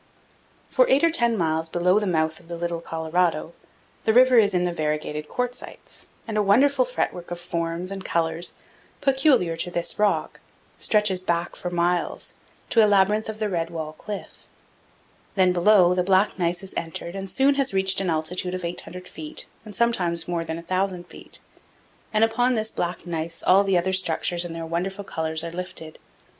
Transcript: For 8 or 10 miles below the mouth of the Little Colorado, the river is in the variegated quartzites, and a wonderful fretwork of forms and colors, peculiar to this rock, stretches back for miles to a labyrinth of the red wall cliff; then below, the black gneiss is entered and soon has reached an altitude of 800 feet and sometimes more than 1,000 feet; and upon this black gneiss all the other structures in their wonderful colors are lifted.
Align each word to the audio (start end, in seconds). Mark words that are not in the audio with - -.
For 0.71 0.87
8 0.89 1.03
or 1.03 1.09
10 1.11 1.37
miles 1.37 1.69
below 1.69 1.99
the 1.99 2.07
mouth 2.07 2.39
of 2.39 2.47
the 2.47 2.57
Little 2.57 2.81
Colorado, 2.81 3.53
the 4.03 4.15
river 4.15 4.39
is 4.39 4.51
in 4.51 4.63
the 4.63 4.71
variegated 4.73 5.29
quartzites, 5.29 6.09
and 6.27 6.39
a 6.39 6.41
wonderful 6.41 6.85
fretwork 6.85 7.29
of 7.29 7.39
forms 7.39 7.91
and 7.91 8.03
colors, 8.03 8.53
peculiar 8.99 9.55
to 9.57 9.69
this 9.69 9.99
rock, 9.99 10.39
stretches 10.79 11.21
back 11.21 11.55
for 11.55 11.69
miles 11.69 12.33
to 12.71 12.83
a 12.83 12.89
labyrinth 12.89 13.29
of 13.29 13.37
the 13.37 13.47
red 13.47 13.69
wall 13.69 13.93
cliff; 13.93 14.47
then 15.35 15.53
below, 15.53 15.93
the 15.93 16.01
black 16.01 16.31
gneiss 16.39 16.63
is 16.63 16.73
entered 16.75 17.15
and 17.15 17.29
soon 17.29 17.53
has 17.53 17.71
reached 17.71 18.01
an 18.01 18.09
altitude 18.09 18.55
of 18.55 18.65
800 18.65 19.07
feet 19.07 19.45
and 19.63 19.75
sometimes 19.75 20.27
more 20.27 20.43
than 20.43 20.55
1,000 20.57 21.05
feet; 21.05 21.39
and 22.11 22.23
upon 22.23 22.55
this 22.55 22.71
black 22.71 23.05
gneiss 23.05 23.43
all 23.45 23.63
the 23.63 23.77
other 23.77 23.93
structures 23.93 24.45
in 24.45 24.53
their 24.53 24.65
wonderful 24.65 25.03
colors 25.03 25.43
are 25.43 25.51
lifted. 25.51 25.99